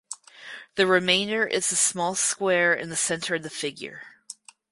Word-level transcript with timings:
The 0.77 0.87
remainder 0.87 1.45
is 1.45 1.69
the 1.69 1.75
small 1.75 2.15
square 2.15 2.73
in 2.73 2.89
the 2.89 2.95
center 2.95 3.35
of 3.35 3.43
the 3.43 3.51
figure. 3.51 4.01